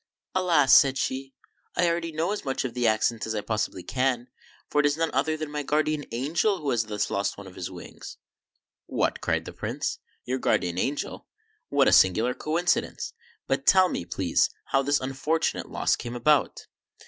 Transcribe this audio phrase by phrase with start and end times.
[0.33, 1.35] "Alas!" said she,"
[1.77, 4.29] I already know as much of the accident as I possibly can;
[4.67, 7.53] for it is none other than my Guardian Angel who has thus lost one of
[7.53, 8.17] his wings."
[8.87, 11.27] "What," cried the Prince, "your Guardian Angel?
[11.69, 13.13] What a singular coincidence!
[13.45, 16.65] But tell me, please, how this unfortunate loss came about